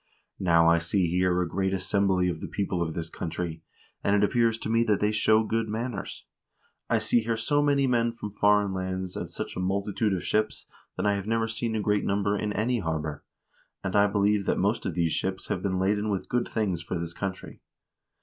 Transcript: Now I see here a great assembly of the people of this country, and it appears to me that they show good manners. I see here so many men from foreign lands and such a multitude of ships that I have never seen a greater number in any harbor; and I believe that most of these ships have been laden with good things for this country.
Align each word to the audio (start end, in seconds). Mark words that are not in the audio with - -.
Now 0.39 0.67
I 0.67 0.79
see 0.79 1.05
here 1.05 1.39
a 1.43 1.47
great 1.47 1.75
assembly 1.75 2.27
of 2.27 2.41
the 2.41 2.47
people 2.47 2.81
of 2.81 2.95
this 2.95 3.07
country, 3.07 3.61
and 4.03 4.15
it 4.15 4.23
appears 4.23 4.57
to 4.57 4.67
me 4.67 4.83
that 4.85 4.99
they 4.99 5.11
show 5.11 5.43
good 5.43 5.69
manners. 5.69 6.25
I 6.89 6.97
see 6.97 7.19
here 7.21 7.37
so 7.37 7.61
many 7.61 7.85
men 7.85 8.13
from 8.13 8.31
foreign 8.31 8.73
lands 8.73 9.15
and 9.15 9.29
such 9.29 9.55
a 9.55 9.59
multitude 9.59 10.15
of 10.15 10.23
ships 10.23 10.65
that 10.97 11.05
I 11.05 11.13
have 11.13 11.27
never 11.27 11.47
seen 11.47 11.75
a 11.75 11.81
greater 11.81 12.07
number 12.07 12.35
in 12.35 12.51
any 12.53 12.79
harbor; 12.79 13.23
and 13.83 13.95
I 13.95 14.07
believe 14.07 14.47
that 14.47 14.57
most 14.57 14.87
of 14.87 14.95
these 14.95 15.11
ships 15.11 15.49
have 15.49 15.61
been 15.61 15.77
laden 15.77 16.09
with 16.09 16.29
good 16.29 16.47
things 16.47 16.81
for 16.81 16.97
this 16.97 17.13
country. 17.13 17.61